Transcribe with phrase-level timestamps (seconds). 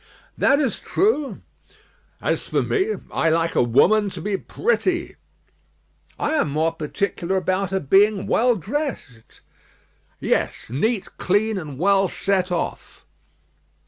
[0.35, 1.43] "That is true."
[2.21, 5.15] "As for me, I like a woman to be pretty."
[6.17, 9.41] "I am more particular about her being well dressed."
[10.19, 13.05] "Yes; neat, clean, and well set off."